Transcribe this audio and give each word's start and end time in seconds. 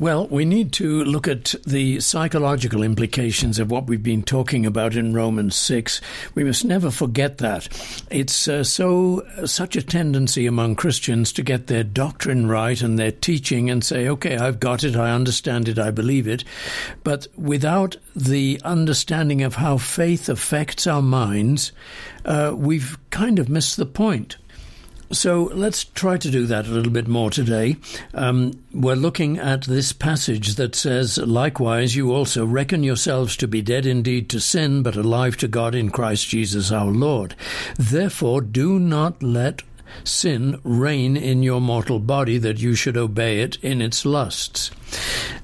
Well, 0.00 0.28
we 0.28 0.44
need 0.44 0.72
to 0.74 1.02
look 1.02 1.26
at 1.26 1.56
the 1.66 1.98
psychological 1.98 2.84
implications 2.84 3.58
of 3.58 3.68
what 3.68 3.88
we've 3.88 4.00
been 4.00 4.22
talking 4.22 4.64
about 4.64 4.94
in 4.94 5.12
Romans 5.12 5.56
6. 5.56 6.00
We 6.36 6.44
must 6.44 6.64
never 6.64 6.92
forget 6.92 7.38
that. 7.38 7.66
It's 8.08 8.46
uh, 8.46 8.62
so 8.62 9.26
such 9.44 9.74
a 9.74 9.82
tendency 9.82 10.46
among 10.46 10.76
Christians 10.76 11.32
to 11.32 11.42
get 11.42 11.66
their 11.66 11.82
doctrine 11.82 12.46
right 12.46 12.80
and 12.80 12.96
their 12.96 13.10
teaching 13.10 13.70
and 13.70 13.82
say, 13.82 14.06
"Okay, 14.08 14.36
I've 14.36 14.60
got 14.60 14.84
it, 14.84 14.94
I 14.94 15.10
understand 15.10 15.68
it, 15.68 15.80
I 15.80 15.90
believe 15.90 16.28
it." 16.28 16.44
But 17.02 17.26
without 17.36 17.96
the 18.14 18.60
understanding 18.64 19.42
of 19.42 19.56
how 19.56 19.78
faith 19.78 20.28
affects 20.28 20.86
our 20.86 21.02
minds, 21.02 21.72
uh, 22.24 22.52
we've 22.54 22.96
kind 23.10 23.40
of 23.40 23.48
missed 23.48 23.76
the 23.76 23.86
point. 23.86 24.36
So 25.10 25.44
let's 25.54 25.84
try 25.84 26.18
to 26.18 26.30
do 26.30 26.44
that 26.46 26.66
a 26.66 26.70
little 26.70 26.92
bit 26.92 27.08
more 27.08 27.30
today. 27.30 27.76
Um, 28.12 28.62
we're 28.74 28.94
looking 28.94 29.38
at 29.38 29.62
this 29.62 29.92
passage 29.92 30.56
that 30.56 30.74
says, 30.74 31.16
Likewise, 31.16 31.96
you 31.96 32.12
also 32.12 32.44
reckon 32.44 32.82
yourselves 32.82 33.36
to 33.38 33.48
be 33.48 33.62
dead 33.62 33.86
indeed 33.86 34.28
to 34.30 34.40
sin, 34.40 34.82
but 34.82 34.96
alive 34.96 35.38
to 35.38 35.48
God 35.48 35.74
in 35.74 35.90
Christ 35.90 36.28
Jesus 36.28 36.70
our 36.70 36.90
Lord. 36.90 37.34
Therefore, 37.78 38.42
do 38.42 38.78
not 38.78 39.22
let 39.22 39.62
sin 40.04 40.60
reign 40.62 41.16
in 41.16 41.42
your 41.42 41.60
mortal 41.60 41.98
body 41.98 42.36
that 42.38 42.58
you 42.58 42.74
should 42.74 42.96
obey 42.96 43.40
it 43.40 43.56
in 43.62 43.80
its 43.80 44.04
lusts. 44.04 44.70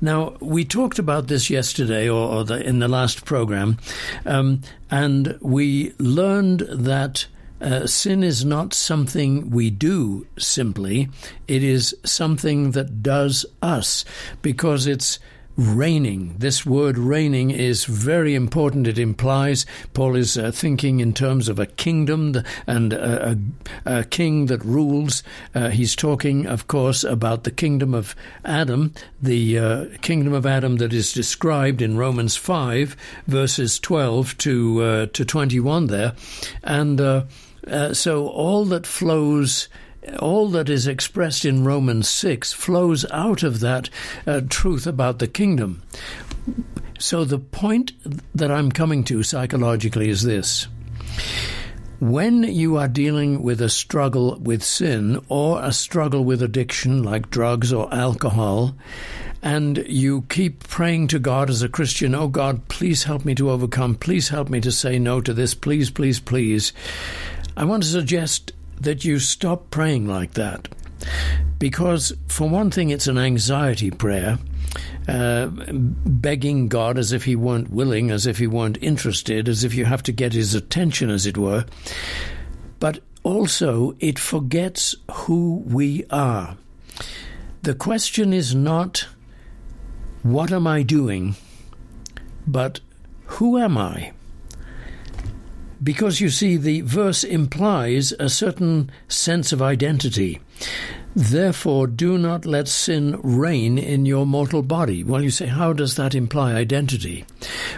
Now, 0.00 0.36
we 0.40 0.64
talked 0.66 0.98
about 0.98 1.28
this 1.28 1.48
yesterday 1.48 2.08
or, 2.08 2.28
or 2.28 2.44
the, 2.44 2.62
in 2.62 2.78
the 2.78 2.88
last 2.88 3.24
program, 3.24 3.78
um, 4.26 4.60
and 4.90 5.38
we 5.40 5.94
learned 5.98 6.60
that 6.70 7.26
uh, 7.60 7.86
sin 7.86 8.22
is 8.22 8.44
not 8.44 8.74
something 8.74 9.50
we 9.50 9.70
do 9.70 10.26
simply, 10.38 11.08
it 11.48 11.62
is 11.62 11.96
something 12.04 12.72
that 12.72 13.02
does 13.02 13.46
us 13.62 14.04
because 14.42 14.86
it's 14.86 15.18
reigning. 15.56 16.34
This 16.38 16.66
word 16.66 16.98
reigning 16.98 17.50
is 17.50 17.84
very 17.84 18.34
important. 18.34 18.86
It 18.86 18.98
implies 18.98 19.66
Paul 19.92 20.16
is 20.16 20.36
uh, 20.36 20.50
thinking 20.50 21.00
in 21.00 21.12
terms 21.12 21.48
of 21.48 21.58
a 21.58 21.66
kingdom 21.66 22.42
and 22.66 22.92
a, 22.92 23.30
a, 23.30 23.98
a 23.98 24.04
king 24.04 24.46
that 24.46 24.64
rules. 24.64 25.22
Uh, 25.54 25.70
he's 25.70 25.94
talking, 25.94 26.46
of 26.46 26.66
course, 26.66 27.04
about 27.04 27.44
the 27.44 27.50
kingdom 27.50 27.94
of 27.94 28.16
Adam, 28.44 28.92
the 29.20 29.58
uh, 29.58 29.84
kingdom 30.02 30.32
of 30.32 30.46
Adam 30.46 30.76
that 30.76 30.92
is 30.92 31.12
described 31.12 31.80
in 31.80 31.96
Romans 31.96 32.36
5, 32.36 32.96
verses 33.26 33.78
12 33.78 34.38
to, 34.38 34.82
uh, 34.82 35.06
to 35.06 35.24
21 35.24 35.86
there. 35.86 36.14
And 36.62 37.00
uh, 37.00 37.24
uh, 37.66 37.94
so 37.94 38.28
all 38.28 38.64
that 38.66 38.86
flows 38.86 39.68
all 40.18 40.48
that 40.50 40.68
is 40.68 40.86
expressed 40.86 41.44
in 41.44 41.64
Romans 41.64 42.08
6 42.08 42.52
flows 42.52 43.04
out 43.10 43.42
of 43.42 43.60
that 43.60 43.90
uh, 44.26 44.40
truth 44.48 44.86
about 44.86 45.18
the 45.18 45.28
kingdom. 45.28 45.82
So, 46.98 47.24
the 47.24 47.38
point 47.38 47.92
that 48.34 48.50
I'm 48.50 48.70
coming 48.70 49.04
to 49.04 49.22
psychologically 49.22 50.08
is 50.08 50.22
this. 50.22 50.68
When 52.00 52.42
you 52.42 52.76
are 52.76 52.88
dealing 52.88 53.42
with 53.42 53.60
a 53.60 53.68
struggle 53.68 54.38
with 54.40 54.62
sin 54.62 55.24
or 55.28 55.62
a 55.62 55.72
struggle 55.72 56.24
with 56.24 56.42
addiction 56.42 57.02
like 57.02 57.30
drugs 57.30 57.72
or 57.72 57.92
alcohol, 57.92 58.74
and 59.42 59.78
you 59.86 60.22
keep 60.22 60.66
praying 60.68 61.08
to 61.08 61.18
God 61.18 61.50
as 61.50 61.62
a 61.62 61.68
Christian, 61.68 62.14
oh 62.14 62.28
God, 62.28 62.68
please 62.68 63.04
help 63.04 63.24
me 63.24 63.34
to 63.34 63.50
overcome, 63.50 63.94
please 63.94 64.28
help 64.28 64.48
me 64.48 64.60
to 64.60 64.72
say 64.72 64.98
no 64.98 65.20
to 65.20 65.34
this, 65.34 65.54
please, 65.54 65.90
please, 65.90 66.20
please 66.20 66.72
I 67.56 67.64
want 67.64 67.84
to 67.84 67.88
suggest 67.88 68.52
that 68.80 69.04
you 69.04 69.18
stop 69.18 69.70
praying 69.70 70.06
like 70.06 70.34
that. 70.34 70.68
Because, 71.58 72.12
for 72.28 72.48
one 72.48 72.70
thing, 72.70 72.90
it's 72.90 73.06
an 73.06 73.18
anxiety 73.18 73.90
prayer, 73.90 74.38
uh, 75.08 75.48
begging 75.48 76.68
God 76.68 76.98
as 76.98 77.12
if 77.12 77.24
He 77.24 77.36
weren't 77.36 77.70
willing, 77.70 78.10
as 78.10 78.26
if 78.26 78.38
He 78.38 78.46
weren't 78.46 78.78
interested, 78.82 79.48
as 79.48 79.64
if 79.64 79.74
you 79.74 79.84
have 79.84 80.02
to 80.04 80.12
get 80.12 80.32
His 80.32 80.54
attention, 80.54 81.10
as 81.10 81.26
it 81.26 81.38
were. 81.38 81.64
But 82.80 83.00
also, 83.22 83.96
it 84.00 84.18
forgets 84.18 84.94
who 85.10 85.62
we 85.66 86.04
are. 86.10 86.56
The 87.62 87.74
question 87.74 88.32
is 88.32 88.54
not, 88.54 89.06
what 90.22 90.52
am 90.52 90.66
I 90.66 90.82
doing? 90.82 91.36
But, 92.46 92.80
who 93.26 93.58
am 93.58 93.78
I? 93.78 94.12
Because 95.84 96.20
you 96.20 96.30
see, 96.30 96.56
the 96.56 96.80
verse 96.80 97.22
implies 97.22 98.12
a 98.12 98.30
certain 98.30 98.90
sense 99.06 99.52
of 99.52 99.60
identity. 99.60 100.40
Therefore, 101.14 101.86
do 101.86 102.18
not 102.18 102.46
let 102.46 102.66
sin 102.66 103.20
reign 103.22 103.78
in 103.78 104.06
your 104.06 104.26
mortal 104.26 104.62
body. 104.62 105.04
Well, 105.04 105.22
you 105.22 105.30
say, 105.30 105.46
how 105.46 105.74
does 105.74 105.94
that 105.96 106.14
imply 106.14 106.54
identity? 106.54 107.24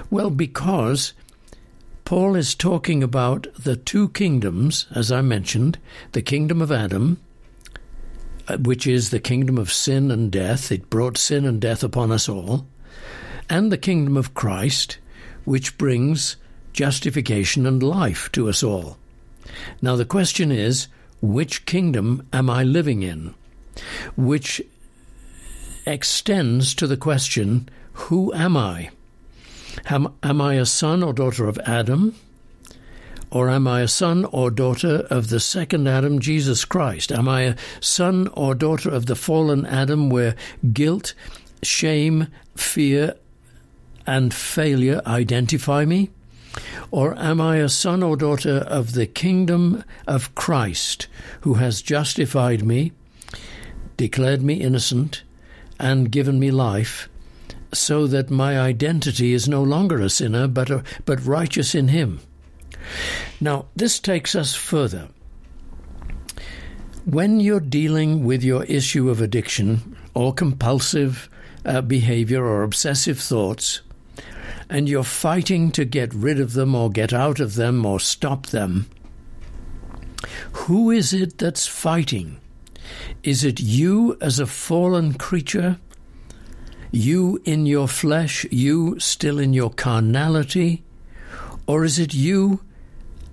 Well, 0.09 0.31
because 0.31 1.13
Paul 2.05 2.37
is 2.37 2.55
talking 2.55 3.03
about 3.03 3.49
the 3.59 3.75
two 3.75 4.11
kingdoms, 4.11 4.87
as 4.95 5.11
I 5.11 5.21
mentioned 5.23 5.79
the 6.13 6.23
kingdom 6.23 6.63
of 6.63 6.71
Adam, 6.71 7.21
uh, 8.47 8.59
which 8.59 8.87
is 8.87 9.11
the 9.11 9.19
kingdom 9.19 9.59
of 9.59 9.73
sin 9.73 10.13
and 10.13 10.31
death, 10.31 10.71
it 10.71 10.89
brought 10.89 11.19
sin 11.19 11.45
and 11.45 11.61
death 11.61 11.83
upon 11.83 12.13
us 12.13 12.29
all, 12.29 12.67
and 13.51 13.73
the 13.73 13.77
kingdom 13.77 14.17
of 14.17 14.35
Christ, 14.35 14.99
which 15.45 15.77
brings 15.77 16.37
justification 16.77 17.67
and 17.67 17.83
life 17.83 18.31
to 18.33 18.49
us 18.49 18.63
all. 18.63 18.99
Now, 19.83 19.97
the 19.97 20.05
question 20.05 20.53
is 20.53 20.89
which 21.21 21.65
kingdom 21.65 22.29
am 22.33 22.51
I 22.51 22.63
living 22.63 23.03
in? 23.03 23.35
Which 24.17 24.63
extends 25.87 26.75
to 26.75 26.87
the 26.87 26.97
question 26.97 27.69
who 27.93 28.33
am 28.35 28.57
I? 28.57 28.91
Am, 29.87 30.13
am 30.23 30.41
I 30.41 30.55
a 30.55 30.67
son 30.67 31.03
or 31.03 31.15
daughter 31.15 31.49
of 31.49 31.59
Adam? 31.65 32.15
Or 33.31 33.49
am 33.49 33.67
I 33.67 33.81
a 33.81 33.89
son 33.89 34.27
or 34.27 34.51
daughter 34.51 35.07
of 35.11 35.31
the 35.31 35.41
second 35.41 35.89
Adam, 35.89 36.21
Jesus 36.21 36.65
Christ? 36.67 37.11
Am 37.11 37.27
I 37.29 37.43
a 37.43 37.57
son 37.81 38.29
or 38.35 38.55
daughter 38.55 38.91
of 38.91 39.07
the 39.07 39.17
fallen 39.17 39.65
Adam 39.65 40.11
where 40.11 40.37
guilt, 40.73 41.15
shame, 41.63 42.29
fear, 42.55 43.15
and 44.07 44.33
failure 44.33 45.01
identify 45.07 45.87
me? 45.87 46.11
Or 46.91 47.19
am 47.19 47.41
I 47.41 47.57
a 47.57 47.69
son 47.69 48.03
or 48.03 48.17
daughter 48.17 48.59
of 48.59 48.93
the 48.93 49.07
kingdom 49.07 49.85
of 50.07 50.35
Christ, 50.35 51.09
who 51.43 51.55
has 51.55 51.83
justified 51.83 52.65
me, 52.65 52.93
declared 53.97 54.43
me 54.43 54.55
innocent, 54.55 55.23
and 55.79 56.11
given 56.11 56.39
me 56.39 56.51
life, 56.51 57.09
so 57.73 58.07
that 58.07 58.31
my 58.31 58.59
identity 58.59 59.33
is 59.33 59.49
no 59.49 59.63
longer 59.63 60.01
a 60.01 60.09
sinner, 60.09 60.49
but, 60.49 60.71
a, 60.71 60.83
but 61.05 61.25
righteous 61.25 61.75
in 61.75 61.89
Him? 61.89 62.21
Now, 63.41 63.67
this 63.75 63.99
takes 63.99 64.35
us 64.35 64.55
further. 64.55 65.09
When 67.05 67.39
you're 67.41 67.61
dealing 67.61 68.25
with 68.25 68.43
your 68.43 68.65
issue 68.65 69.11
of 69.11 69.21
addiction 69.21 69.97
or 70.15 70.35
compulsive 70.35 71.29
uh, 71.65 71.81
behavior 71.83 72.45
or 72.45 72.63
obsessive 72.63 73.21
thoughts, 73.21 73.81
and 74.69 74.89
you're 74.89 75.05
fighting 75.05 75.71
to 75.73 75.85
get 75.85 76.15
rid 76.15 76.41
of 76.41 76.53
them 76.53 76.75
or 76.75 76.91
get 76.91 77.13
out 77.13 77.41
of 77.41 77.55
them 77.55 77.85
or 77.87 78.01
stop 78.01 78.47
them, 78.47 78.87
who 80.53 80.91
is 80.91 81.13
it 81.13 81.39
that's 81.39 81.67
fighting? 81.67 82.39
Is 83.23 83.45
it 83.45 83.61
you 83.61 84.17
as 84.21 84.39
a 84.39 84.47
fallen 84.47 85.15
creature? 85.15 85.79
You 86.91 87.41
in 87.45 87.67
your 87.67 87.89
flesh, 87.89 88.47
you 88.51 88.99
still 89.01 89.39
in 89.39 89.53
your 89.53 89.71
carnality? 89.71 90.85
Or 91.67 91.85
is 91.85 91.99
it 91.99 92.15
you 92.15 92.61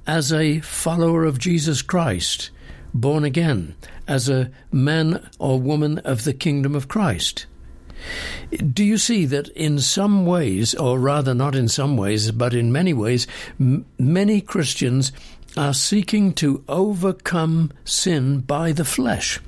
as 0.05 0.33
a 0.33 0.59
follower 0.61 1.23
of 1.23 1.39
Jesus 1.39 1.81
Christ, 1.81 2.49
born 2.93 3.23
again, 3.23 3.75
as 4.07 4.27
a 4.27 4.51
man 4.71 5.29
or 5.39 5.59
woman 5.59 5.99
of 5.99 6.23
the 6.23 6.33
kingdom 6.33 6.75
of 6.75 6.87
Christ? 6.87 7.45
Do 8.51 8.83
you 8.83 8.97
see 8.97 9.25
that 9.25 9.47
in 9.49 9.79
some 9.79 10.25
ways, 10.25 10.75
or 10.75 10.99
rather 10.99 11.33
not 11.33 11.55
in 11.55 11.67
some 11.67 11.97
ways, 11.97 12.31
but 12.31 12.53
in 12.53 12.71
many 12.71 12.93
ways, 12.93 13.27
m- 13.59 13.85
many 13.97 14.41
Christians 14.41 15.11
are 15.55 15.73
seeking 15.73 16.33
to 16.33 16.63
overcome 16.67 17.71
sin 17.85 18.39
by 18.41 18.71
the 18.71 18.85
flesh? 18.85 19.39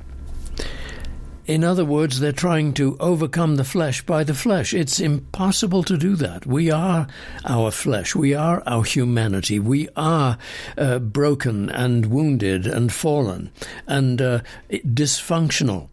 In 1.45 1.63
other 1.63 1.85
words, 1.85 2.19
they're 2.19 2.31
trying 2.31 2.73
to 2.73 2.97
overcome 2.99 3.55
the 3.55 3.63
flesh 3.63 4.01
by 4.03 4.23
the 4.23 4.33
flesh. 4.33 4.73
It's 4.73 4.99
impossible 4.99 5.83
to 5.83 5.95
do 5.95 6.15
that. 6.15 6.47
We 6.47 6.71
are 6.71 7.05
our 7.45 7.69
flesh. 7.69 8.15
We 8.15 8.33
are 8.33 8.63
our 8.65 8.83
humanity. 8.83 9.59
We 9.59 9.87
are 9.95 10.39
uh, 10.75 10.97
broken 10.97 11.69
and 11.69 12.07
wounded 12.07 12.65
and 12.65 12.91
fallen 12.91 13.51
and 13.85 14.19
uh, 14.21 14.39
dysfunctional. 14.71 15.89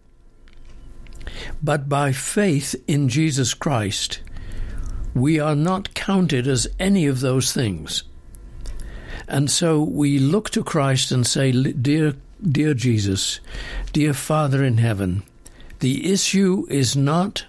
But 1.62 1.88
by 1.88 2.12
faith 2.12 2.74
in 2.86 3.08
Jesus 3.08 3.54
Christ, 3.54 4.20
we 5.14 5.38
are 5.38 5.54
not 5.54 5.94
counted 5.94 6.46
as 6.46 6.66
any 6.78 7.06
of 7.06 7.20
those 7.20 7.52
things. 7.52 8.04
And 9.28 9.50
so 9.50 9.82
we 9.82 10.18
look 10.18 10.50
to 10.50 10.64
Christ 10.64 11.12
and 11.12 11.26
say, 11.26 11.52
Dear, 11.52 12.14
dear 12.42 12.74
Jesus, 12.74 13.40
dear 13.92 14.12
Father 14.12 14.64
in 14.64 14.78
heaven, 14.78 15.22
the 15.80 16.12
issue 16.12 16.66
is 16.68 16.96
not 16.96 17.46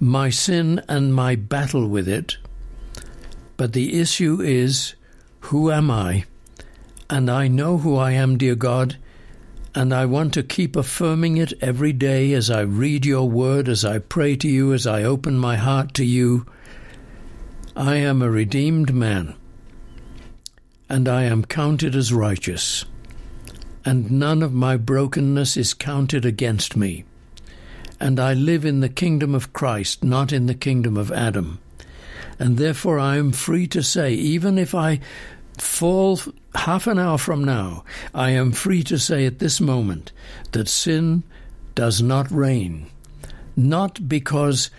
my 0.00 0.30
sin 0.30 0.82
and 0.88 1.14
my 1.14 1.34
battle 1.36 1.88
with 1.88 2.08
it, 2.08 2.36
but 3.56 3.72
the 3.72 4.00
issue 4.00 4.40
is 4.40 4.94
who 5.40 5.70
am 5.70 5.90
I? 5.90 6.24
And 7.08 7.30
I 7.30 7.48
know 7.48 7.78
who 7.78 7.96
I 7.96 8.12
am, 8.12 8.38
dear 8.38 8.54
God, 8.54 8.96
and 9.74 9.92
I 9.92 10.06
want 10.06 10.32
to 10.34 10.42
keep 10.42 10.76
affirming 10.76 11.36
it 11.36 11.52
every 11.60 11.92
day 11.92 12.32
as 12.32 12.48
I 12.50 12.60
read 12.60 13.04
your 13.04 13.28
word, 13.28 13.68
as 13.68 13.84
I 13.84 13.98
pray 13.98 14.36
to 14.36 14.48
you, 14.48 14.72
as 14.72 14.86
I 14.86 15.02
open 15.02 15.36
my 15.36 15.56
heart 15.56 15.94
to 15.94 16.04
you. 16.04 16.46
I 17.74 17.96
am 17.96 18.22
a 18.22 18.30
redeemed 18.30 18.94
man, 18.94 19.34
and 20.88 21.08
I 21.08 21.24
am 21.24 21.44
counted 21.44 21.96
as 21.96 22.12
righteous, 22.12 22.84
and 23.84 24.12
none 24.12 24.42
of 24.42 24.52
my 24.52 24.76
brokenness 24.76 25.56
is 25.56 25.74
counted 25.74 26.24
against 26.24 26.76
me. 26.76 27.04
And 27.98 28.20
I 28.20 28.32
live 28.32 28.64
in 28.64 28.78
the 28.80 28.88
kingdom 28.88 29.34
of 29.34 29.52
Christ, 29.52 30.04
not 30.04 30.32
in 30.32 30.46
the 30.46 30.54
kingdom 30.54 30.96
of 30.96 31.10
Adam. 31.10 31.58
And 32.38 32.58
therefore 32.58 32.98
I 32.98 33.16
am 33.16 33.32
free 33.32 33.66
to 33.68 33.82
say, 33.82 34.12
even 34.12 34.58
if 34.58 34.74
I 34.74 35.00
fall 35.58 36.20
half 36.54 36.86
an 36.86 36.98
hour 36.98 37.18
from 37.18 37.44
now, 37.44 37.84
I 38.14 38.30
am 38.30 38.52
free 38.52 38.82
to 38.84 38.98
say 38.98 39.26
at 39.26 39.38
this 39.38 39.60
moment 39.60 40.12
that 40.52 40.68
sin 40.68 41.22
does 41.74 42.00
not 42.00 42.30
reign, 42.30 42.86
not 43.56 44.08
because 44.08 44.70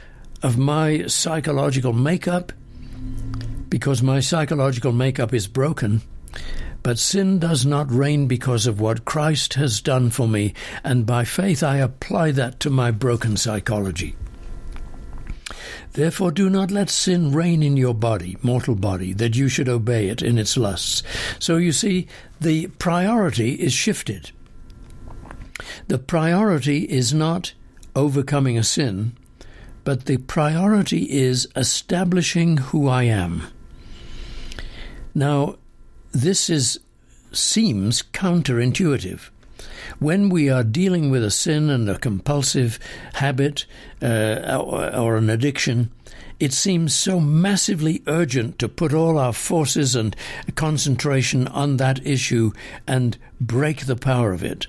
of 0.42 0.58
my 0.58 1.08
psychological 1.08 1.94
makeup, 1.94 2.52
because 3.70 4.02
my 4.02 4.20
psychological 4.20 4.92
makeup 4.92 5.34
is 5.34 5.48
broken, 5.48 6.02
but 6.84 7.00
sin 7.00 7.40
does 7.40 7.66
not 7.66 7.92
reign 7.92 8.28
because 8.28 8.68
of 8.68 8.80
what 8.80 9.06
Christ 9.06 9.56
has 9.56 9.82
done 9.82 10.10
for 10.10 10.28
me, 10.28 10.54
and 10.84 11.06
by 11.06 11.26
faith 11.26 11.64
I 11.64 11.78
apply 11.78 12.32
that 12.32 12.60
to 12.62 12.70
my 12.70 12.92
broken 12.92 13.38
psychology. 13.38 14.16
Therefore, 15.94 16.32
do 16.32 16.50
not 16.50 16.72
let 16.72 16.90
sin 16.90 17.32
reign 17.32 17.62
in 17.62 17.78
your 17.78 17.94
body, 17.94 18.38
mortal 18.42 18.76
body, 18.76 19.14
that 19.14 19.36
you 19.36 19.48
should 19.48 19.70
obey 19.70 20.10
it 20.10 20.22
in 20.22 20.38
its 20.38 20.58
lusts. 20.58 21.04
So 21.40 21.58
you 21.58 21.72
see, 21.72 22.08
the 22.42 22.68
priority 22.80 23.54
is 23.54 23.74
shifted. 23.74 24.32
The 25.88 26.00
priority 26.00 26.80
is 26.84 27.14
not 27.14 27.54
overcoming 27.96 28.58
a 28.58 28.64
sin, 28.64 29.16
but 29.84 30.06
the 30.06 30.18
priority 30.18 31.04
is 31.12 31.48
establishing 31.56 32.58
who 32.58 32.88
I 32.88 33.04
am. 33.04 33.44
Now, 35.14 35.58
this 36.12 36.50
is 36.50 36.80
seems 37.32 38.02
counterintuitive 38.02 39.30
when 40.00 40.30
we 40.30 40.50
are 40.50 40.64
dealing 40.64 41.10
with 41.10 41.24
a 41.24 41.32
sin 41.32 41.70
and 41.70 41.90
a 41.90 41.98
compulsive 41.98 42.80
habit 43.14 43.66
uh, 44.02 44.62
or, 44.62 44.96
or 44.96 45.18
an 45.18 45.30
addiction, 45.30 45.92
it 46.40 46.54
seems 46.54 46.94
so 46.94 47.20
massively 47.20 48.04
urgent 48.08 48.60
to 48.60 48.68
put 48.68 48.94
all 48.94 49.18
our 49.18 49.34
forces 49.34 49.96
and 49.96 50.16
concentration 50.56 51.48
on 51.48 51.78
that 51.78 52.06
issue 52.06 52.52
and 52.88 53.18
break 53.40 53.86
the 53.86 53.96
power 53.96 54.34
of 54.34 54.44
it. 54.44 54.68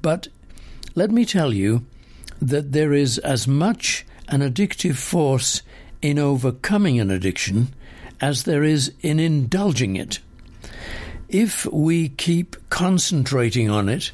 But 0.00 0.28
let 0.94 1.10
me 1.10 1.24
tell 1.24 1.52
you 1.52 1.84
that 2.40 2.72
there 2.72 2.92
is 2.92 3.18
as 3.18 3.46
much 3.46 4.06
an 4.28 4.40
addictive 4.40 4.96
force 4.96 5.62
in 6.00 6.18
overcoming 6.18 7.00
an 7.00 7.10
addiction 7.10 7.74
as 8.20 8.44
there 8.44 8.64
is 8.64 8.92
in 9.00 9.20
indulging 9.20 9.96
it 9.96 10.20
if 11.28 11.66
we 11.66 12.08
keep 12.10 12.56
concentrating 12.70 13.68
on 13.70 13.88
it 13.88 14.12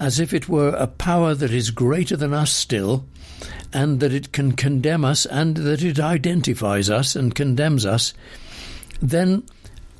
as 0.00 0.18
if 0.18 0.32
it 0.32 0.48
were 0.48 0.70
a 0.70 0.86
power 0.86 1.34
that 1.34 1.52
is 1.52 1.70
greater 1.70 2.16
than 2.16 2.32
us 2.32 2.52
still, 2.52 3.04
and 3.72 4.00
that 4.00 4.12
it 4.12 4.32
can 4.32 4.52
condemn 4.52 5.04
us, 5.04 5.26
and 5.26 5.58
that 5.58 5.82
it 5.82 6.00
identifies 6.00 6.88
us 6.88 7.14
and 7.14 7.34
condemns 7.34 7.84
us, 7.84 8.14
then 9.02 9.42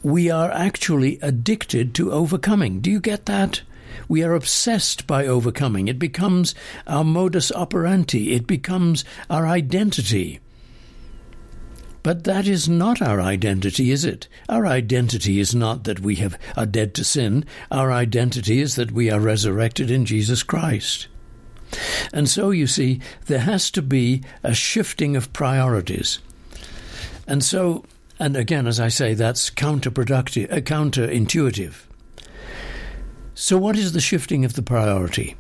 we 0.02 0.30
are 0.30 0.50
actually 0.50 1.18
addicted 1.20 1.94
to 1.94 2.10
overcoming. 2.10 2.80
Do 2.80 2.90
you 2.90 3.00
get 3.00 3.26
that? 3.26 3.60
We 4.08 4.22
are 4.22 4.34
obsessed 4.34 5.06
by 5.06 5.26
overcoming. 5.26 5.88
It 5.88 5.98
becomes 5.98 6.54
our 6.86 7.04
modus 7.04 7.52
operandi, 7.52 8.32
it 8.34 8.46
becomes 8.46 9.04
our 9.28 9.46
identity. 9.46 10.40
But 12.02 12.24
that 12.24 12.46
is 12.46 12.68
not 12.68 13.02
our 13.02 13.20
identity, 13.20 13.90
is 13.90 14.04
it? 14.04 14.26
Our 14.48 14.66
identity 14.66 15.38
is 15.38 15.54
not 15.54 15.84
that 15.84 16.00
we 16.00 16.16
have, 16.16 16.38
are 16.56 16.66
dead 16.66 16.94
to 16.94 17.04
sin. 17.04 17.44
Our 17.70 17.92
identity 17.92 18.60
is 18.60 18.76
that 18.76 18.92
we 18.92 19.10
are 19.10 19.20
resurrected 19.20 19.90
in 19.90 20.06
Jesus 20.06 20.42
Christ. 20.42 21.08
And 22.12 22.28
so, 22.28 22.50
you 22.50 22.66
see, 22.66 23.00
there 23.26 23.40
has 23.40 23.70
to 23.72 23.82
be 23.82 24.22
a 24.42 24.54
shifting 24.54 25.14
of 25.14 25.32
priorities. 25.32 26.20
And 27.26 27.44
so, 27.44 27.84
and 28.18 28.36
again, 28.36 28.66
as 28.66 28.80
I 28.80 28.88
say, 28.88 29.14
that's 29.14 29.50
counterproductive, 29.50 30.52
uh, 30.52 30.60
counterintuitive. 30.60 31.74
So, 33.34 33.56
what 33.56 33.76
is 33.76 33.92
the 33.92 34.00
shifting 34.00 34.44
of 34.44 34.54
the 34.54 34.62
priority? 34.62 35.36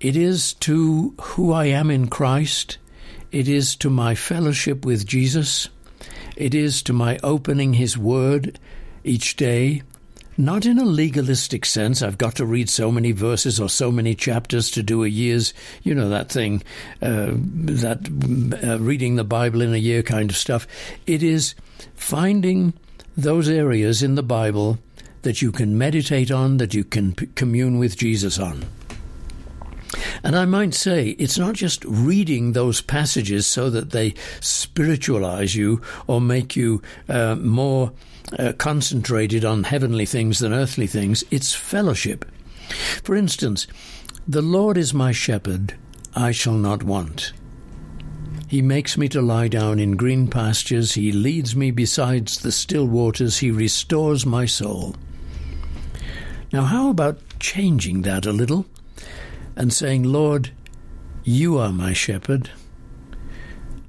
It 0.00 0.16
is 0.16 0.54
to 0.54 1.14
who 1.20 1.52
I 1.52 1.66
am 1.66 1.90
in 1.90 2.08
Christ 2.08 2.78
it 3.32 3.48
is 3.48 3.76
to 3.76 3.90
my 3.90 4.14
fellowship 4.14 4.84
with 4.84 5.06
Jesus. 5.06 5.68
It 6.36 6.54
is 6.54 6.82
to 6.82 6.92
my 6.92 7.18
opening 7.22 7.74
His 7.74 7.98
Word 7.98 8.58
each 9.04 9.36
day, 9.36 9.82
not 10.36 10.64
in 10.64 10.78
a 10.78 10.84
legalistic 10.84 11.64
sense. 11.64 12.00
I've 12.00 12.18
got 12.18 12.36
to 12.36 12.46
read 12.46 12.70
so 12.70 12.92
many 12.92 13.12
verses 13.12 13.60
or 13.60 13.68
so 13.68 13.90
many 13.90 14.14
chapters 14.14 14.70
to 14.72 14.82
do 14.82 15.04
a 15.04 15.08
year's, 15.08 15.52
you 15.82 15.94
know, 15.94 16.08
that 16.08 16.30
thing, 16.30 16.62
uh, 17.02 17.32
that 17.32 18.60
uh, 18.64 18.78
reading 18.78 19.16
the 19.16 19.24
Bible 19.24 19.62
in 19.62 19.74
a 19.74 19.78
year 19.78 20.02
kind 20.02 20.30
of 20.30 20.36
stuff. 20.36 20.66
It 21.06 21.22
is 21.22 21.54
finding 21.94 22.72
those 23.16 23.48
areas 23.48 24.02
in 24.02 24.14
the 24.14 24.22
Bible 24.22 24.78
that 25.22 25.42
you 25.42 25.50
can 25.50 25.76
meditate 25.76 26.30
on, 26.30 26.58
that 26.58 26.72
you 26.72 26.84
can 26.84 27.14
p- 27.14 27.26
commune 27.34 27.78
with 27.78 27.96
Jesus 27.96 28.38
on. 28.38 28.64
And 30.22 30.36
I 30.36 30.44
might 30.44 30.74
say 30.74 31.10
it's 31.10 31.38
not 31.38 31.54
just 31.54 31.84
reading 31.84 32.52
those 32.52 32.80
passages 32.80 33.46
so 33.46 33.70
that 33.70 33.90
they 33.90 34.14
spiritualize 34.40 35.54
you 35.54 35.80
or 36.06 36.20
make 36.20 36.56
you 36.56 36.82
uh, 37.08 37.36
more 37.36 37.92
uh, 38.38 38.52
concentrated 38.58 39.44
on 39.44 39.64
heavenly 39.64 40.06
things 40.06 40.38
than 40.38 40.52
earthly 40.52 40.86
things, 40.86 41.24
it's 41.30 41.54
fellowship. 41.54 42.24
For 43.02 43.16
instance, 43.16 43.66
the 44.26 44.42
Lord 44.42 44.76
is 44.76 44.92
my 44.92 45.12
shepherd, 45.12 45.74
I 46.14 46.32
shall 46.32 46.54
not 46.54 46.82
want. 46.82 47.32
He 48.48 48.62
makes 48.62 48.96
me 48.96 49.08
to 49.10 49.20
lie 49.20 49.48
down 49.48 49.78
in 49.78 49.96
green 49.96 50.26
pastures. 50.26 50.94
He 50.94 51.12
leads 51.12 51.54
me 51.54 51.70
beside 51.70 52.28
the 52.28 52.50
still 52.50 52.86
waters. 52.86 53.38
He 53.38 53.50
restores 53.50 54.24
my 54.24 54.46
soul. 54.46 54.96
Now, 56.50 56.62
how 56.62 56.88
about 56.88 57.20
changing 57.40 58.02
that 58.02 58.24
a 58.24 58.32
little 58.32 58.64
and 59.58 59.72
saying, 59.72 60.04
Lord, 60.04 60.50
you 61.24 61.58
are 61.58 61.72
my 61.72 61.92
shepherd, 61.92 62.48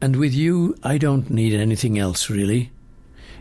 and 0.01 0.15
with 0.15 0.33
you 0.33 0.75
I 0.83 0.97
don't 0.97 1.29
need 1.29 1.53
anything 1.53 1.97
else 1.97 2.29
really. 2.29 2.71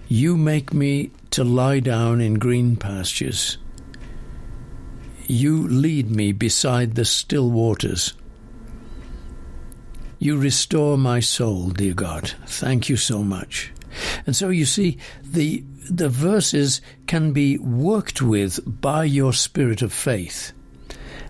You 0.08 0.36
make 0.36 0.72
me 0.72 1.10
to 1.30 1.42
lie 1.42 1.80
down 1.80 2.20
in 2.20 2.34
green 2.34 2.76
pastures. 2.76 3.58
You 5.26 5.66
lead 5.68 6.10
me 6.10 6.32
beside 6.32 6.94
the 6.94 7.04
still 7.04 7.50
waters. 7.50 8.12
You 10.18 10.38
restore 10.38 10.98
my 10.98 11.20
soul, 11.20 11.70
dear 11.70 11.94
God. 11.94 12.32
Thank 12.46 12.88
you 12.88 12.96
so 12.96 13.22
much. 13.22 13.72
And 14.26 14.36
so 14.36 14.50
you 14.50 14.66
see, 14.66 14.98
the 15.22 15.64
the 15.90 16.10
verses 16.10 16.82
can 17.06 17.32
be 17.32 17.56
worked 17.56 18.20
with 18.20 18.60
by 18.80 19.04
your 19.04 19.32
spirit 19.32 19.80
of 19.80 19.92
faith. 19.92 20.52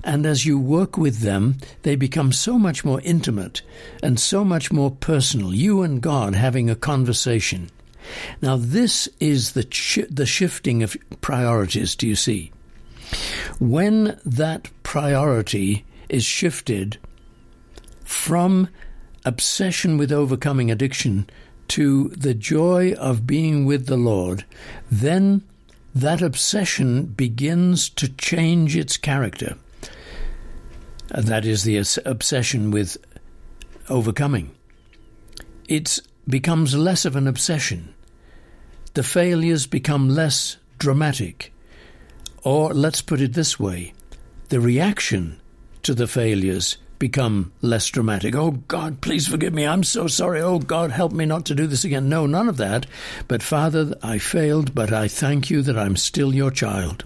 And 0.05 0.25
as 0.27 0.47
you 0.47 0.59
work 0.59 0.97
with 0.97 1.21
them, 1.21 1.59
they 1.83 1.97
become 1.97 2.33
so 2.33 2.59
much 2.59 2.85
more 2.85 3.01
intimate 3.03 3.63
and 4.03 4.19
so 4.19 4.45
much 4.45 4.73
more 4.73 4.91
personal, 4.91 5.55
you 5.55 5.83
and 5.83 6.01
God 6.01 6.35
having 6.35 6.71
a 6.71 6.77
conversation. 6.77 7.71
Now, 8.41 8.57
this 8.57 9.09
is 9.21 9.53
the, 9.53 10.07
the 10.11 10.27
shifting 10.27 10.83
of 10.83 10.97
priorities, 11.21 11.95
do 11.95 12.07
you 12.07 12.17
see? 12.17 12.53
When 13.59 14.19
that 14.25 14.71
priority 14.83 15.85
is 16.09 16.25
shifted 16.25 16.99
from 18.05 18.69
obsession 19.25 19.99
with 19.99 20.13
overcoming 20.13 20.71
addiction 20.71 21.29
to 21.69 22.09
the 22.09 22.35
joy 22.35 22.93
of 22.95 23.27
being 23.27 23.67
with 23.67 23.87
the 23.87 23.97
Lord, 23.97 24.45
then 24.91 25.43
that 25.95 26.23
obsession 26.23 27.07
begins 27.07 27.89
to 27.91 28.09
change 28.09 28.77
its 28.77 28.97
character. 28.97 29.57
That 31.09 31.45
is 31.45 31.65
the 31.65 31.79
obsession 32.05 32.71
with 32.71 32.97
overcoming. 33.89 34.51
It 35.67 36.01
becomes 36.27 36.75
less 36.75 37.05
of 37.05 37.17
an 37.17 37.27
obsession. 37.27 37.95
The 38.95 39.03
failures 39.03 39.67
become 39.67 40.09
less 40.09 40.57
dramatic. 40.79 41.53
Or 42.43 42.73
let's 42.73 43.03
put 43.03 43.21
it 43.21 43.35
this 43.35 43.59
way 43.59 43.93
the 44.49 44.61
reaction 44.61 45.41
to 45.83 45.95
the 45.95 46.07
failures 46.07 46.79
become 46.99 47.53
less 47.63 47.87
dramatic. 47.89 48.35
Oh 48.35 48.53
God, 48.53 49.01
please 49.01 49.29
forgive 49.29 49.55
me. 49.55 49.67
I'm 49.67 49.85
so 49.85 50.07
sorry. 50.07 50.41
Oh 50.41 50.59
God, 50.59 50.91
help 50.91 51.13
me 51.13 51.27
not 51.27 51.47
to 51.47 51.55
do 51.55 51.67
this 51.67 51.85
again. 51.85 52.09
No, 52.09 52.27
none 52.27 52.49
of 52.49 52.57
that. 52.57 52.87
But 53.29 53.43
Father, 53.43 53.95
I 54.03 54.19
failed, 54.19 54.75
but 54.75 54.93
I 54.93 55.09
thank 55.09 55.51
you 55.51 55.63
that 55.63 55.79
I'm 55.79 55.97
still 55.97 56.35
your 56.35 56.51
child. 56.51 57.05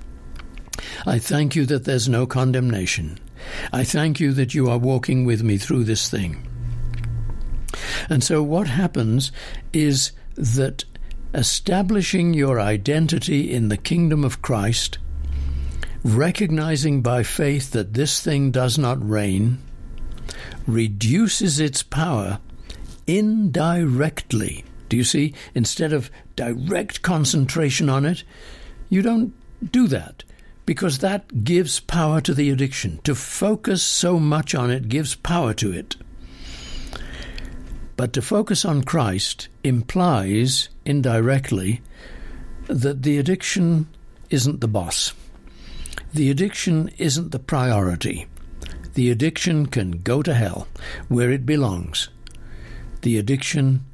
I 1.07 1.19
thank 1.19 1.55
you 1.55 1.67
that 1.67 1.85
there's 1.85 2.09
no 2.09 2.27
condemnation. 2.27 3.19
I 3.73 3.85
thank 3.85 4.21
you 4.21 4.33
that 4.33 4.55
you 4.55 4.69
are 4.69 4.79
walking 4.79 5.25
with 5.25 5.43
me 5.43 5.59
through 5.59 5.85
this 5.85 6.09
thing. 6.09 6.47
And 8.09 8.23
so 8.23 8.43
what 8.43 8.69
happens 8.69 9.33
is 9.73 10.13
that 10.35 10.85
establishing 11.35 12.35
your 12.35 12.61
identity 12.61 13.53
in 13.53 13.69
the 13.69 13.77
kingdom 13.77 14.25
of 14.25 14.43
Christ, 14.43 14.99
recognizing 16.05 17.03
by 17.03 17.23
faith 17.23 17.71
that 17.73 17.95
this 17.95 18.21
thing 18.21 18.51
does 18.51 18.77
not 18.77 19.09
reign, 19.09 19.59
reduces 20.67 21.59
its 21.59 21.83
power 21.83 22.39
indirectly. 23.07 24.65
Do 24.89 24.97
you 24.97 25.05
see? 25.05 25.35
Instead 25.55 25.93
of 25.93 26.11
direct 26.37 27.03
concentration 27.03 27.89
on 27.89 28.05
it, 28.05 28.25
you 28.91 29.01
don't 29.01 29.33
do 29.73 29.87
that 29.89 30.25
because 30.67 30.99
that 30.99 31.45
gives 31.45 31.81
power 31.81 32.21
to 32.21 32.35
the 32.35 32.51
addiction. 32.51 33.01
To 33.05 33.15
focus 33.15 33.83
so 33.83 34.19
much 34.19 34.55
on 34.55 34.71
it 34.71 34.89
gives 34.89 35.15
power 35.15 35.55
to 35.55 35.73
it. 35.73 35.97
But 37.97 38.13
to 38.15 38.23
focus 38.23 38.65
on 38.65 38.85
Christ 38.85 39.49
implies, 39.65 40.69
indirectly, 40.85 41.83
that 42.67 43.03
the 43.03 43.19
addiction 43.19 43.89
isn't 44.31 44.61
the 44.61 44.69
boss. 44.69 45.13
The 46.15 46.31
addiction 46.31 46.91
isn't 46.99 47.33
the 47.33 47.39
priority. 47.39 48.27
The 48.95 49.11
addiction 49.11 49.67
can 49.67 50.03
go 50.03 50.23
to 50.23 50.35
hell, 50.35 50.69
where 51.09 51.31
it 51.31 51.47
belongs. 51.47 52.09
The 53.03 53.19
addiction 53.19 53.85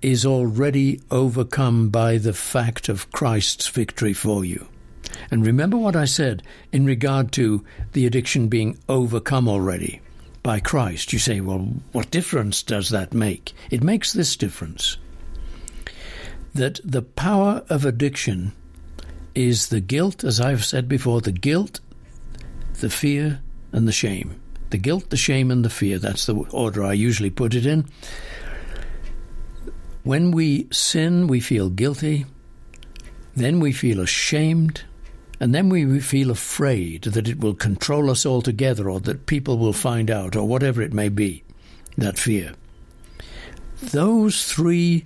is 0.00 0.26
already 0.26 1.00
overcome 1.10 1.90
by 1.90 2.18
the 2.18 2.32
fact 2.32 2.88
of 2.88 3.10
Christ's 3.12 3.68
victory 3.68 4.12
for 4.12 4.44
you. 4.44 4.66
And 5.30 5.44
remember 5.44 5.76
what 5.76 5.96
I 5.96 6.04
said 6.04 6.42
in 6.72 6.84
regard 6.84 7.32
to 7.32 7.64
the 7.92 8.06
addiction 8.06 8.48
being 8.48 8.78
overcome 8.88 9.48
already 9.48 10.00
by 10.42 10.60
Christ. 10.60 11.12
You 11.12 11.18
say, 11.18 11.40
well, 11.40 11.68
what 11.92 12.10
difference 12.10 12.62
does 12.62 12.90
that 12.90 13.14
make? 13.14 13.52
It 13.70 13.82
makes 13.82 14.12
this 14.12 14.36
difference 14.36 14.98
that 16.54 16.80
the 16.84 17.02
power 17.02 17.64
of 17.68 17.84
addiction 17.84 18.52
is 19.34 19.68
the 19.68 19.80
guilt, 19.80 20.24
as 20.24 20.40
I've 20.40 20.64
said 20.64 20.88
before, 20.88 21.20
the 21.20 21.32
guilt, 21.32 21.80
the 22.80 22.90
fear, 22.90 23.40
and 23.72 23.88
the 23.88 23.92
shame. 23.92 24.38
The 24.70 24.78
guilt, 24.78 25.10
the 25.10 25.16
shame, 25.16 25.50
and 25.50 25.64
the 25.64 25.70
fear. 25.70 25.98
That's 25.98 26.26
the 26.26 26.34
order 26.50 26.84
I 26.84 26.92
usually 26.92 27.30
put 27.30 27.54
it 27.54 27.66
in. 27.66 27.86
When 30.02 30.30
we 30.30 30.68
sin, 30.72 31.26
we 31.26 31.40
feel 31.40 31.70
guilty. 31.70 32.26
Then 33.34 33.60
we 33.60 33.72
feel 33.72 34.00
ashamed. 34.00 34.82
And 35.42 35.52
then 35.52 35.68
we 35.68 35.98
feel 35.98 36.30
afraid 36.30 37.02
that 37.02 37.26
it 37.26 37.40
will 37.40 37.54
control 37.54 38.10
us 38.10 38.24
altogether 38.24 38.88
or 38.88 39.00
that 39.00 39.26
people 39.26 39.58
will 39.58 39.72
find 39.72 40.08
out 40.08 40.36
or 40.36 40.46
whatever 40.46 40.80
it 40.80 40.92
may 40.92 41.08
be, 41.08 41.42
that 41.98 42.16
fear. 42.16 42.52
Those 43.80 44.44
three 44.44 45.04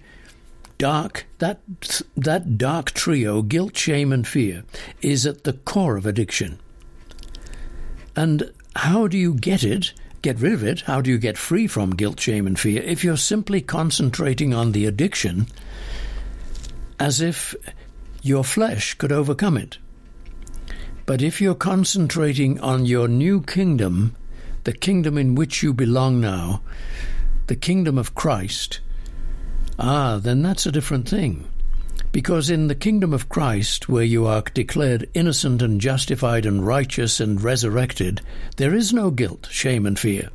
dark, 0.76 1.24
that, 1.38 1.62
that 2.18 2.58
dark 2.58 2.90
trio, 2.90 3.40
guilt, 3.40 3.78
shame, 3.78 4.12
and 4.12 4.28
fear, 4.28 4.64
is 5.00 5.24
at 5.24 5.44
the 5.44 5.54
core 5.54 5.96
of 5.96 6.04
addiction. 6.04 6.58
And 8.14 8.52
how 8.74 9.08
do 9.08 9.16
you 9.16 9.32
get 9.32 9.64
it? 9.64 9.94
Get 10.20 10.38
rid 10.38 10.52
of 10.52 10.62
it? 10.62 10.82
How 10.82 11.00
do 11.00 11.10
you 11.10 11.16
get 11.16 11.38
free 11.38 11.66
from 11.66 11.96
guilt, 11.96 12.20
shame, 12.20 12.46
and 12.46 12.60
fear? 12.60 12.82
If 12.82 13.02
you're 13.02 13.16
simply 13.16 13.62
concentrating 13.62 14.52
on 14.52 14.72
the 14.72 14.84
addiction 14.84 15.46
as 17.00 17.22
if 17.22 17.54
your 18.20 18.44
flesh 18.44 18.92
could 18.92 19.12
overcome 19.12 19.56
it. 19.56 19.78
But 21.06 21.22
if 21.22 21.40
you're 21.40 21.54
concentrating 21.54 22.58
on 22.60 22.84
your 22.84 23.06
new 23.06 23.40
kingdom, 23.40 24.16
the 24.64 24.72
kingdom 24.72 25.16
in 25.16 25.36
which 25.36 25.62
you 25.62 25.72
belong 25.72 26.20
now, 26.20 26.62
the 27.46 27.54
kingdom 27.54 27.96
of 27.96 28.16
Christ, 28.16 28.80
ah, 29.78 30.18
then 30.20 30.42
that's 30.42 30.66
a 30.66 30.72
different 30.72 31.08
thing. 31.08 31.46
Because 32.10 32.50
in 32.50 32.66
the 32.66 32.74
kingdom 32.74 33.12
of 33.12 33.28
Christ, 33.28 33.88
where 33.88 34.02
you 34.02 34.26
are 34.26 34.42
declared 34.52 35.08
innocent 35.14 35.62
and 35.62 35.80
justified 35.80 36.44
and 36.44 36.66
righteous 36.66 37.20
and 37.20 37.40
resurrected, 37.40 38.20
there 38.56 38.74
is 38.74 38.92
no 38.92 39.10
guilt, 39.10 39.48
shame, 39.50 39.86
and 39.86 39.96
fear. 39.96 40.30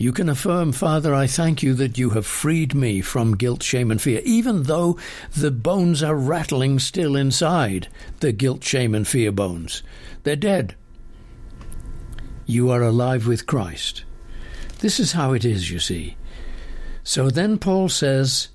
You 0.00 0.12
can 0.12 0.28
affirm, 0.28 0.70
Father, 0.70 1.12
I 1.12 1.26
thank 1.26 1.60
you 1.60 1.74
that 1.74 1.98
you 1.98 2.10
have 2.10 2.24
freed 2.24 2.72
me 2.72 3.00
from 3.00 3.36
guilt, 3.36 3.64
shame, 3.64 3.90
and 3.90 4.00
fear, 4.00 4.20
even 4.24 4.62
though 4.62 4.96
the 5.36 5.50
bones 5.50 6.04
are 6.04 6.14
rattling 6.14 6.78
still 6.78 7.16
inside 7.16 7.88
the 8.20 8.30
guilt, 8.30 8.62
shame, 8.62 8.94
and 8.94 9.06
fear 9.08 9.32
bones. 9.32 9.82
They're 10.22 10.36
dead. 10.36 10.76
You 12.46 12.70
are 12.70 12.80
alive 12.80 13.26
with 13.26 13.46
Christ. 13.46 14.04
This 14.78 15.00
is 15.00 15.12
how 15.12 15.32
it 15.32 15.44
is, 15.44 15.68
you 15.68 15.80
see. 15.80 16.16
So 17.02 17.28
then 17.28 17.58
Paul 17.58 17.88
says, 17.88 18.50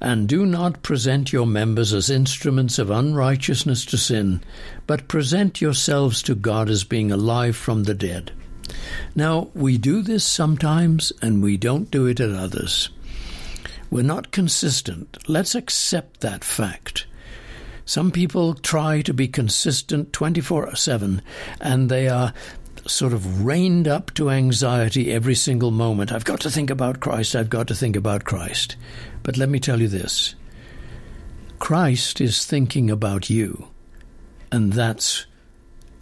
And 0.00 0.28
do 0.28 0.46
not 0.46 0.84
present 0.84 1.32
your 1.32 1.46
members 1.46 1.92
as 1.92 2.08
instruments 2.08 2.78
of 2.78 2.88
unrighteousness 2.88 3.84
to 3.86 3.98
sin, 3.98 4.42
but 4.86 5.08
present 5.08 5.60
yourselves 5.60 6.22
to 6.22 6.36
God 6.36 6.70
as 6.70 6.84
being 6.84 7.10
alive 7.10 7.56
from 7.56 7.82
the 7.82 7.94
dead. 7.94 8.30
Now, 9.14 9.50
we 9.54 9.78
do 9.78 10.02
this 10.02 10.24
sometimes 10.24 11.12
and 11.22 11.42
we 11.42 11.56
don't 11.56 11.90
do 11.90 12.06
it 12.06 12.20
at 12.20 12.30
others. 12.30 12.90
We're 13.90 14.02
not 14.02 14.32
consistent. 14.32 15.18
Let's 15.28 15.54
accept 15.54 16.20
that 16.20 16.44
fact. 16.44 17.06
Some 17.84 18.10
people 18.10 18.54
try 18.54 19.00
to 19.02 19.14
be 19.14 19.28
consistent 19.28 20.12
24 20.12 20.76
7 20.76 21.22
and 21.60 21.88
they 21.88 22.08
are 22.08 22.34
sort 22.86 23.12
of 23.12 23.44
reined 23.44 23.88
up 23.88 24.12
to 24.14 24.30
anxiety 24.30 25.12
every 25.12 25.34
single 25.34 25.70
moment. 25.70 26.12
I've 26.12 26.24
got 26.24 26.40
to 26.40 26.50
think 26.50 26.70
about 26.70 27.00
Christ, 27.00 27.34
I've 27.34 27.50
got 27.50 27.68
to 27.68 27.74
think 27.74 27.96
about 27.96 28.24
Christ. 28.24 28.76
But 29.22 29.36
let 29.36 29.48
me 29.48 29.60
tell 29.60 29.80
you 29.80 29.88
this 29.88 30.34
Christ 31.58 32.20
is 32.20 32.44
thinking 32.44 32.90
about 32.90 33.30
you, 33.30 33.68
and 34.52 34.72
that's 34.72 35.26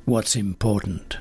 what's 0.04 0.36
important. 0.36 1.18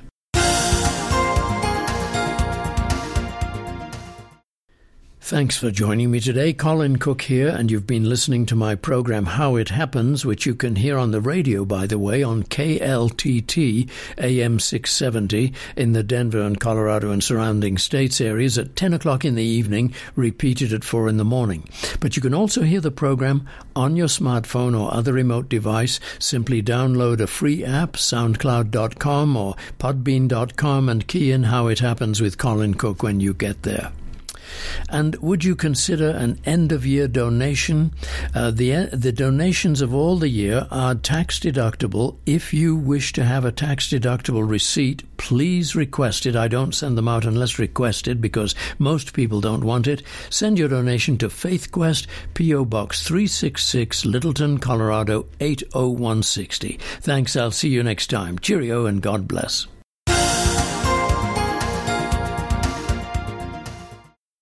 Thanks 5.26 5.58
for 5.58 5.72
joining 5.72 6.12
me 6.12 6.20
today. 6.20 6.54
Colin 6.54 6.98
Cook 6.98 7.24
here, 7.24 7.48
and 7.48 7.72
you've 7.72 7.88
been 7.88 8.08
listening 8.08 8.46
to 8.46 8.56
my 8.56 8.76
program 8.76 9.26
How 9.26 9.56
It 9.56 9.70
Happens, 9.70 10.24
which 10.24 10.46
you 10.46 10.54
can 10.54 10.76
hear 10.76 11.00
on 11.00 11.10
the 11.10 11.20
radio, 11.20 11.66
by 11.66 11.88
the 11.88 11.98
way, 11.98 12.22
on 12.22 12.44
KLTT 12.44 13.90
AM 14.20 14.60
670 14.60 15.52
in 15.76 15.94
the 15.94 16.04
Denver 16.04 16.42
and 16.42 16.60
Colorado 16.60 17.10
and 17.10 17.24
surrounding 17.24 17.80
states 17.80 18.22
areas 18.22 18.60
at 18.60 18.76
10 18.76 18.94
o'clock 18.94 19.26
in 19.26 19.34
the 19.34 19.42
evening, 19.42 19.96
repeated 20.16 20.72
at 20.72 20.84
4 20.84 21.10
in 21.10 21.18
the 21.18 21.26
morning. 21.26 21.68
But 22.00 22.16
you 22.16 22.22
can 22.22 22.36
also 22.36 22.62
hear 22.62 22.80
the 22.80 22.92
program 22.92 23.48
on 23.76 23.96
your 23.96 24.10
smartphone 24.10 24.80
or 24.80 24.94
other 24.94 25.14
remote 25.14 25.50
device. 25.50 26.00
Simply 26.20 26.62
download 26.62 27.20
a 27.20 27.26
free 27.26 27.66
app, 27.66 27.94
soundcloud.com 27.94 29.36
or 29.36 29.56
podbean.com, 29.80 30.88
and 30.88 31.08
key 31.08 31.32
in 31.32 31.46
How 31.46 31.66
It 31.66 31.80
Happens 31.80 32.22
with 32.22 32.38
Colin 32.38 32.76
Cook 32.76 33.02
when 33.02 33.20
you 33.20 33.34
get 33.34 33.64
there. 33.64 33.92
And 34.90 35.16
would 35.18 35.44
you 35.44 35.56
consider 35.56 36.10
an 36.10 36.40
end 36.46 36.72
of 36.72 36.86
year 36.86 37.08
donation? 37.08 37.94
Uh, 38.34 38.52
the, 38.52 38.90
the 38.92 39.12
donations 39.12 39.82
of 39.82 39.94
all 39.94 40.18
the 40.18 40.30
year 40.30 40.68
are 40.72 40.96
tax 40.96 41.40
deductible. 41.40 42.18
If 42.26 42.54
you 42.54 42.76
wish 42.76 43.14
to 43.14 43.24
have 43.24 43.46
a 43.46 43.52
tax 43.52 43.90
deductible 43.90 44.48
receipt, 44.48 45.04
please 45.18 45.76
request 45.76 46.26
it. 46.26 46.36
I 46.36 46.48
don't 46.48 46.76
send 46.76 46.98
them 46.98 47.08
out 47.08 47.26
unless 47.26 47.60
requested 47.60 48.22
because 48.22 48.56
most 48.80 49.14
people 49.14 49.42
don't 49.42 49.64
want 49.64 49.88
it. 49.88 50.04
Send 50.30 50.60
your 50.60 50.70
donation 50.70 51.18
to 51.20 51.30
FaithQuest, 51.30 52.08
P.O. 52.34 52.66
Box 52.66 53.04
366, 53.08 54.06
Littleton, 54.06 54.60
Colorado 54.60 55.26
80160. 55.40 56.80
Thanks. 57.02 57.36
I'll 57.36 57.52
see 57.52 57.70
you 57.70 57.84
next 57.84 58.10
time. 58.10 58.40
Cheerio 58.40 58.86
and 58.86 59.02
God 59.02 59.28
bless. 59.28 59.68